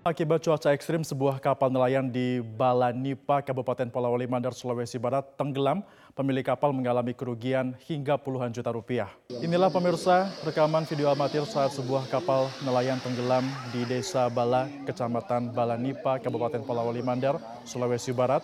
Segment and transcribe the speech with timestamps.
[0.00, 5.84] Akibat cuaca ekstrim, sebuah kapal nelayan di Balanipa, Kabupaten Polawali Mandar, Sulawesi Barat tenggelam.
[6.16, 9.12] Pemilik kapal mengalami kerugian hingga puluhan juta rupiah.
[9.28, 13.44] Inilah pemirsa rekaman video amatir saat sebuah kapal nelayan tenggelam
[13.76, 17.36] di Desa Bala, Kecamatan Balanipa, Kabupaten Polawali Mandar,
[17.68, 18.40] Sulawesi Barat.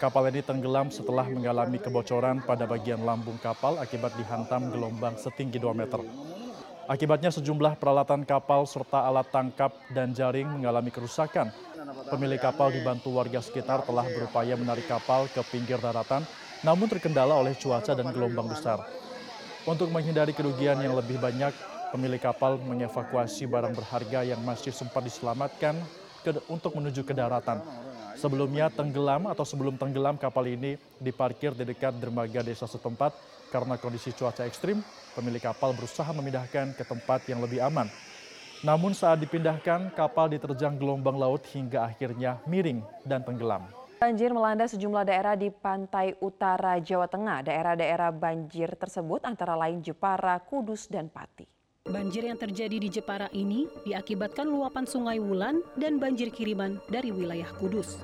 [0.00, 5.68] Kapal ini tenggelam setelah mengalami kebocoran pada bagian lambung kapal akibat dihantam gelombang setinggi 2
[5.76, 6.00] meter.
[6.84, 11.48] Akibatnya sejumlah peralatan kapal serta alat tangkap dan jaring mengalami kerusakan.
[12.12, 16.28] Pemilik kapal dibantu warga sekitar telah berupaya menarik kapal ke pinggir daratan,
[16.60, 18.84] namun terkendala oleh cuaca dan gelombang besar.
[19.64, 21.56] Untuk menghindari kerugian yang lebih banyak,
[21.88, 25.80] pemilik kapal mengevakuasi barang berharga yang masih sempat diselamatkan
[26.20, 27.64] ke, untuk menuju ke daratan.
[28.14, 33.12] Sebelumnya tenggelam atau sebelum tenggelam kapal ini diparkir di dekat dermaga desa setempat
[33.50, 34.82] karena kondisi cuaca ekstrim
[35.14, 37.86] pemilik kapal berusaha memindahkan ke tempat yang lebih aman.
[38.64, 43.68] Namun saat dipindahkan, kapal diterjang gelombang laut hingga akhirnya miring dan tenggelam.
[44.00, 47.44] Banjir melanda sejumlah daerah di pantai utara Jawa Tengah.
[47.44, 51.44] Daerah-daerah banjir tersebut antara lain Jepara, Kudus, dan Pati.
[51.84, 57.52] Banjir yang terjadi di Jepara ini diakibatkan luapan sungai Wulan dan banjir kiriman dari wilayah
[57.60, 58.00] Kudus.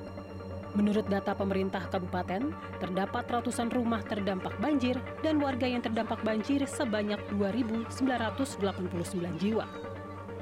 [0.77, 7.17] Menurut data pemerintah kabupaten, terdapat ratusan rumah terdampak banjir dan warga yang terdampak banjir sebanyak
[7.33, 9.65] 2.989 jiwa.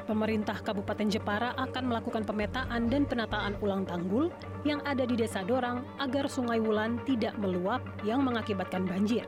[0.03, 4.36] Pemerintah Kabupaten Jepara akan melakukan pemetaan dan penataan ulang tanggul
[4.68, 9.24] yang ada di Desa Dorang agar Sungai Wulan tidak meluap yang mengakibatkan banjir.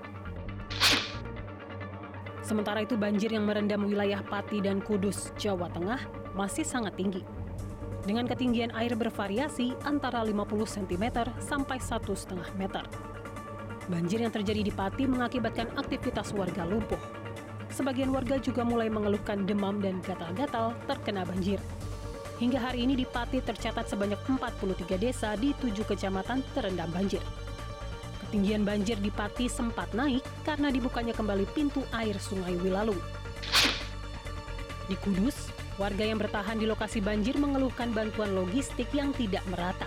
[2.42, 6.02] Sementara itu banjir yang merendam wilayah Pati dan Kudus, Jawa Tengah
[6.34, 7.22] masih sangat tinggi
[8.06, 10.34] dengan ketinggian air bervariasi antara 50
[10.66, 11.06] cm
[11.38, 12.86] sampai 1,5 meter.
[13.89, 17.00] Banjir yang terjadi di Pati mengakibatkan aktivitas warga lumpuh.
[17.72, 21.58] Sebagian warga juga mulai mengeluhkan demam dan gatal-gatal terkena banjir.
[22.41, 27.22] Hingga hari ini di Pati tercatat sebanyak 43 desa di tujuh kecamatan terendam banjir.
[28.31, 32.96] Ketinggian banjir di Pati sempat naik karena dibukanya kembali pintu air Sungai Wilalu.
[34.88, 39.84] Di Kudus, Warga yang bertahan di lokasi banjir mengeluhkan bantuan logistik yang tidak merata.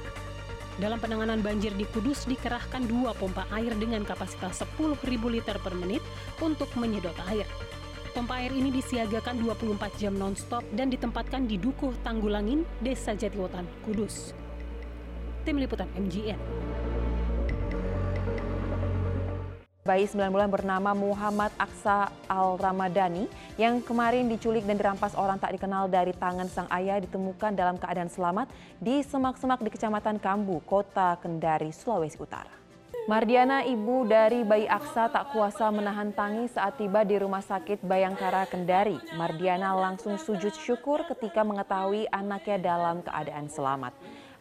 [0.77, 6.05] Dalam penanganan banjir di Kudus dikerahkan dua pompa air dengan kapasitas 10.000 liter per menit
[6.45, 7.49] untuk menyedot air.
[8.13, 14.37] Pompa air ini disiagakan 24 jam non-stop dan ditempatkan di Dukuh Tanggulangin, Desa Jatiwotan, Kudus.
[15.49, 16.84] Tim Liputan MGN.
[19.85, 23.29] Bayi 9 bulan bernama Muhammad Aksa Al-Ramadhani
[23.61, 28.09] yang kemarin diculik dan dirampas orang tak dikenal dari tangan sang ayah ditemukan dalam keadaan
[28.09, 28.49] selamat
[28.81, 32.49] di semak-semak di Kecamatan Kambu, Kota Kendari, Sulawesi Utara.
[33.13, 38.49] Mardiana, ibu dari bayi Aksa tak kuasa menahan tangis saat tiba di Rumah Sakit Bayangkara
[38.49, 38.97] Kendari.
[39.21, 43.93] Mardiana langsung sujud syukur ketika mengetahui anaknya dalam keadaan selamat.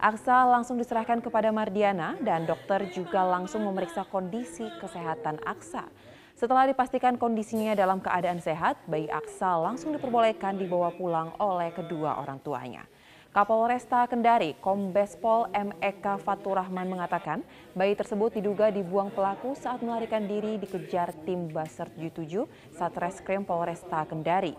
[0.04, 5.88] Aksa langsung diserahkan kepada Mardiana dan dokter juga langsung memeriksa kondisi kesehatan Aksa.
[6.36, 12.36] Setelah dipastikan kondisinya dalam keadaan sehat, bayi Aksa langsung diperbolehkan dibawa pulang oleh kedua orang
[12.44, 12.84] tuanya.
[13.32, 17.40] Kapolresta Kendari, Kombes Pol MEK Faturrahman mengatakan,
[17.72, 22.44] bayi tersebut diduga dibuang pelaku saat melarikan diri dikejar tim Baser 77
[22.76, 24.52] Satreskrim Polresta Kendari.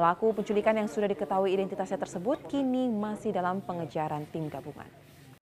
[0.00, 4.88] Pelaku penculikan yang sudah diketahui identitasnya tersebut kini masih dalam pengejaran tim gabungan.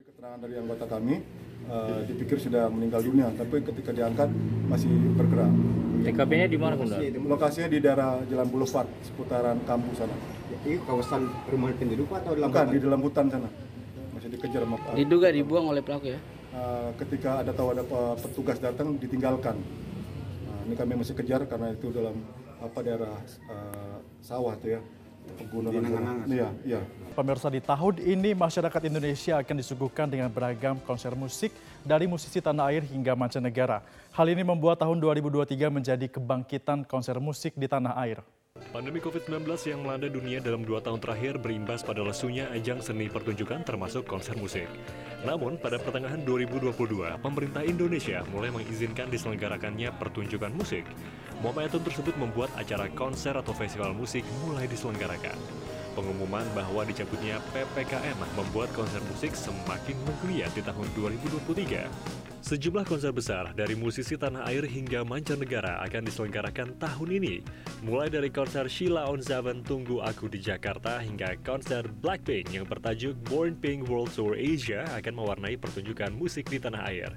[0.02, 1.22] Keterangan dari anggota kami
[1.70, 4.26] uh, dipikir sudah meninggal dunia, tapi ketika diangkat
[4.66, 5.46] masih bergerak.
[6.02, 6.98] TKP-nya di mana, Bunda?
[6.98, 10.18] Lokasinya di daerah Jalan Boulevard, seputaran kampung sana.
[10.66, 12.74] Ini kawasan rumah penduduk atau dalam Bukan, hutan?
[12.74, 13.48] di dalam hutan sana.
[14.10, 16.20] Masih dikejar sama Diduga dibuang oleh pelaku ya?
[16.50, 17.86] Uh, ketika ada tahu ada
[18.18, 19.54] petugas datang ditinggalkan.
[20.50, 22.18] Nah, ini kami masih kejar karena itu dalam
[22.58, 23.14] apa daerah
[23.48, 24.80] uh, sawah tuh ya
[25.36, 26.24] pegunungan.
[26.24, 26.80] Iya, iya.
[27.12, 31.52] Pemirsa di tahun ini masyarakat Indonesia akan disuguhkan dengan beragam konser musik
[31.84, 33.84] dari musisi tanah air hingga mancanegara.
[34.14, 38.22] Hal ini membuat tahun 2023 menjadi kebangkitan konser musik di tanah air.
[38.68, 43.64] Pandemi COVID-19 yang melanda dunia dalam dua tahun terakhir berimbas pada lesunya ajang seni pertunjukan
[43.64, 44.68] termasuk konser musik.
[45.24, 50.84] Namun, pada pertengahan 2022, pemerintah Indonesia mulai mengizinkan diselenggarakannya pertunjukan musik.
[51.40, 55.38] Momentum tersebut membuat acara konser atau festival musik mulai diselenggarakan.
[55.98, 61.90] Pengumuman bahwa dicabutnya PPKM membuat konser musik semakin menggeliat di tahun 2023.
[62.38, 67.42] Sejumlah konser besar dari musisi tanah air hingga mancanegara akan diselenggarakan tahun ini.
[67.82, 73.18] Mulai dari konser Sheila on Seven Tunggu Aku di Jakarta hingga konser Blackpink yang bertajuk
[73.26, 77.10] Born Pink World Tour Asia akan mewarnai pertunjukan musik di tanah air.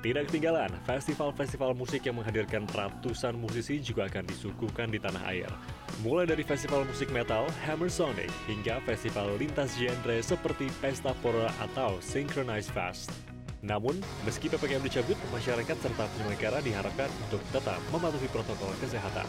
[0.00, 5.52] Tidak ketinggalan, festival-festival musik yang menghadirkan ratusan musisi juga akan disuguhkan di tanah air.
[6.00, 12.00] Mulai dari festival musik metal, Hammer Sonic, hingga festival lintas genre seperti Pesta Pora atau
[12.00, 13.29] Synchronized Fest.
[13.60, 19.28] Namun, meski PPKM dicabut, masyarakat serta penyelenggara diharapkan untuk tetap mematuhi protokol kesehatan.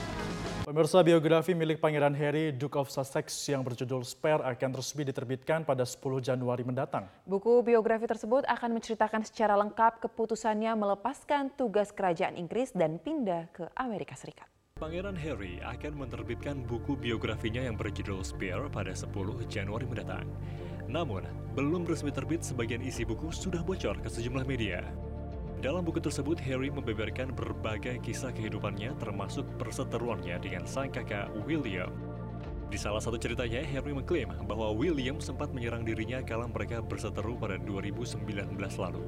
[0.63, 5.83] Pemirsa biografi milik Pangeran Harry, Duke of Sussex yang berjudul Spare akan resmi diterbitkan pada
[5.83, 7.11] 10 Januari mendatang.
[7.27, 13.67] Buku biografi tersebut akan menceritakan secara lengkap keputusannya melepaskan tugas kerajaan Inggris dan pindah ke
[13.75, 14.47] Amerika Serikat.
[14.79, 19.11] Pangeran Harry akan menerbitkan buku biografinya yang berjudul Spare pada 10
[19.45, 20.25] Januari mendatang.
[20.91, 21.23] Namun,
[21.55, 24.83] belum resmi terbit sebagian isi buku sudah bocor ke sejumlah media.
[25.63, 31.95] Dalam buku tersebut, Harry membeberkan berbagai kisah kehidupannya termasuk perseteruannya dengan sang kakak William.
[32.67, 37.55] Di salah satu ceritanya, Harry mengklaim bahwa William sempat menyerang dirinya kala mereka berseteru pada
[37.55, 38.27] 2019
[38.75, 39.03] lalu.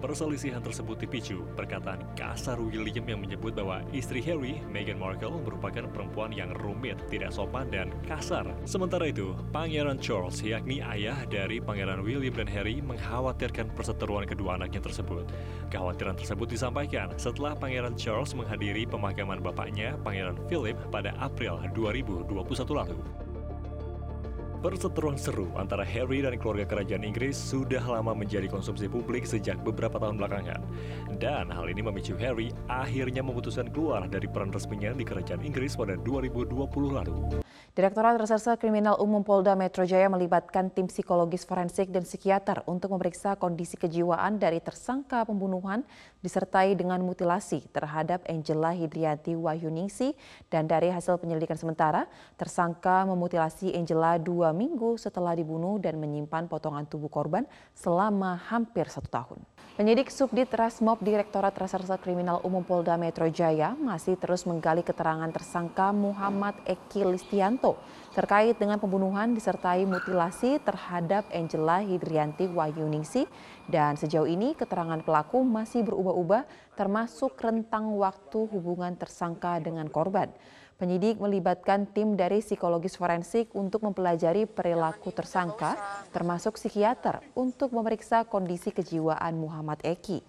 [0.00, 6.32] Perselisihan tersebut dipicu perkataan kasar William yang menyebut bahwa istri Harry, Meghan Markle, merupakan perempuan
[6.32, 8.48] yang rumit, tidak sopan, dan kasar.
[8.64, 14.80] Sementara itu, Pangeran Charles, yakni ayah dari Pangeran William dan Harry, mengkhawatirkan perseteruan kedua anaknya
[14.80, 15.28] tersebut.
[15.68, 22.32] Kekhawatiran tersebut disampaikan setelah Pangeran Charles menghadiri pemakaman bapaknya, Pangeran Philip, pada April 2021
[22.72, 22.96] lalu.
[24.60, 29.96] Perseteruan seru antara Harry dan keluarga kerajaan Inggris sudah lama menjadi konsumsi publik sejak beberapa
[29.96, 30.60] tahun belakangan.
[31.16, 35.96] Dan hal ini memicu Harry akhirnya memutuskan keluar dari peran resminya di kerajaan Inggris pada
[35.96, 36.52] 2020
[36.92, 37.40] lalu.
[37.80, 43.40] Direktorat Reserse Kriminal Umum Polda Metro Jaya melibatkan tim psikologis forensik dan psikiater untuk memeriksa
[43.40, 45.80] kondisi kejiwaan dari tersangka pembunuhan
[46.20, 50.12] disertai dengan mutilasi terhadap Angela Hidrianti Wahyuningsi
[50.52, 52.04] dan dari hasil penyelidikan sementara,
[52.36, 59.08] tersangka memutilasi Angela dua minggu setelah dibunuh dan menyimpan potongan tubuh korban selama hampir satu
[59.08, 59.40] tahun.
[59.80, 65.88] Penyidik Subdit Rasmob Direktorat Reserse Kriminal Umum Polda Metro Jaya masih terus menggali keterangan tersangka
[65.96, 67.69] Muhammad Eki Listianto
[68.14, 73.28] terkait dengan pembunuhan disertai mutilasi terhadap Angela Hidrianti Wahyuningsi
[73.70, 80.32] dan sejauh ini keterangan pelaku masih berubah-ubah termasuk rentang waktu hubungan tersangka dengan korban.
[80.80, 85.76] Penyidik melibatkan tim dari psikologis forensik untuk mempelajari perilaku tersangka,
[86.08, 90.24] termasuk psikiater, untuk memeriksa kondisi kejiwaan Muhammad Eki.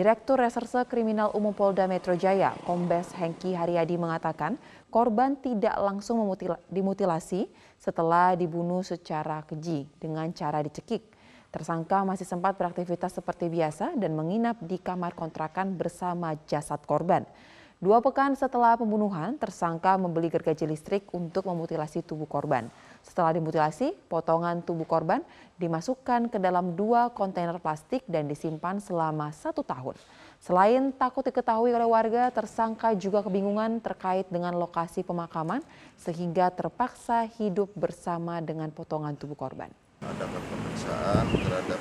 [0.00, 4.56] Direktur Reserse Kriminal Umum Polda Metro Jaya, Kombes Hengki Haryadi mengatakan
[4.88, 6.24] korban tidak langsung
[6.72, 7.44] dimutilasi
[7.76, 11.04] setelah dibunuh secara keji dengan cara dicekik.
[11.52, 17.28] Tersangka masih sempat beraktivitas seperti biasa dan menginap di kamar kontrakan bersama jasad korban.
[17.76, 22.72] Dua pekan setelah pembunuhan, tersangka membeli gergaji listrik untuk memutilasi tubuh korban.
[23.00, 25.24] Setelah dimutilasi, potongan tubuh korban
[25.60, 29.96] dimasukkan ke dalam dua kontainer plastik dan disimpan selama satu tahun.
[30.40, 35.60] Selain takut diketahui oleh warga, tersangka juga kebingungan terkait dengan lokasi pemakaman
[36.00, 39.68] sehingga terpaksa hidup bersama dengan potongan tubuh korban.
[40.00, 41.80] Ada pemeriksaan terhadap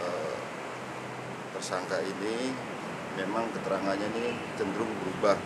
[0.00, 0.38] uh,
[1.60, 2.56] tersangka ini
[3.20, 5.36] memang keterangannya ini cenderung berubah.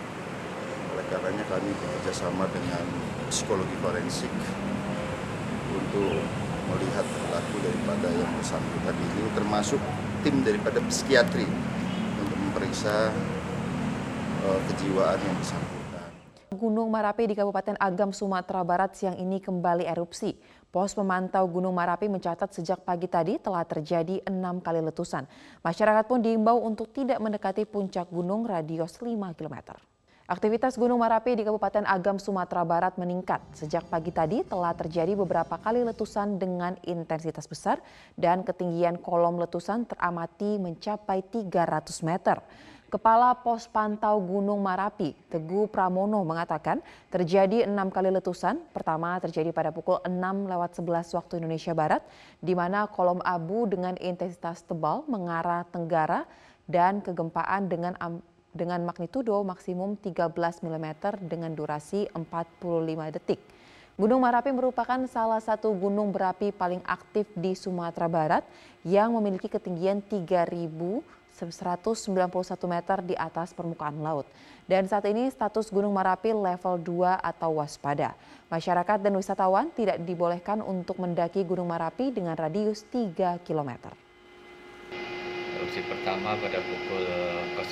[0.94, 2.86] Oleh karenanya kami bekerjasama dengan
[3.34, 4.30] psikologi forensik
[5.74, 6.14] untuk
[6.70, 9.80] melihat pelaku daripada yang bersangkutan ini termasuk
[10.24, 11.44] tim daripada psikiatri
[12.22, 13.12] untuk memeriksa
[14.48, 16.08] uh, kejiwaan yang bersangkutan.
[16.54, 20.38] Gunung Merapi di Kabupaten Agam, Sumatera Barat siang ini kembali erupsi.
[20.70, 25.26] Pos pemantau Gunung Merapi mencatat sejak pagi tadi telah terjadi enam kali letusan.
[25.62, 29.78] Masyarakat pun diimbau untuk tidak mendekati puncak gunung radius 5 km.
[30.24, 33.44] Aktivitas Gunung Merapi di Kabupaten Agam, Sumatera Barat meningkat.
[33.52, 37.76] Sejak pagi tadi telah terjadi beberapa kali letusan dengan intensitas besar
[38.16, 42.40] dan ketinggian kolom letusan teramati mencapai 300 meter.
[42.88, 46.80] Kepala Pos Pantau Gunung Marapi, Teguh Pramono mengatakan
[47.12, 48.64] terjadi enam kali letusan.
[48.72, 50.08] Pertama terjadi pada pukul 6
[50.48, 52.00] lewat 11 waktu Indonesia Barat,
[52.40, 56.24] di mana kolom abu dengan intensitas tebal mengarah tenggara
[56.64, 57.92] dan kegempaan dengan
[58.54, 60.30] dengan magnitudo maksimum 13
[60.62, 60.86] mm
[61.26, 63.42] dengan durasi 45 detik.
[63.94, 68.42] Gunung Marapi merupakan salah satu gunung berapi paling aktif di Sumatera Barat
[68.82, 71.02] yang memiliki ketinggian 3000
[71.34, 72.30] 191
[72.70, 74.26] meter di atas permukaan laut.
[74.70, 78.14] Dan saat ini status Gunung Marapi level 2 atau waspada.
[78.48, 83.90] Masyarakat dan wisatawan tidak dibolehkan untuk mendaki Gunung Marapi dengan radius 3 km.
[85.58, 87.04] Erupsi pertama pada pukul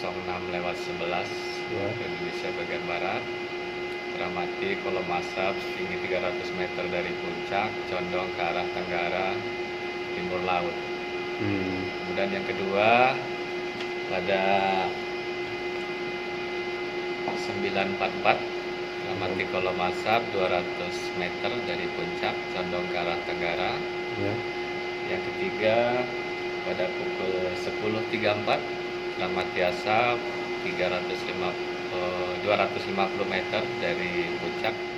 [0.01, 1.87] 06 lewat 11 ya.
[2.01, 3.23] Indonesia bagian barat
[4.13, 9.29] teramati kolom asap setinggi 300 meter dari puncak condong ke arah tenggara
[10.13, 10.77] timur laut.
[11.41, 11.81] Hmm.
[12.05, 13.17] Kemudian yang kedua
[14.13, 14.45] pada
[17.25, 23.73] 944 amati kolom asap 200 meter dari puncak condong ke arah tenggara.
[24.21, 24.35] Ya.
[25.09, 26.05] Yang ketiga
[26.63, 28.82] pada pukul 10.34
[29.21, 30.17] amati asap
[30.65, 31.53] 350
[31.93, 34.92] eh, 250 meter dari puncak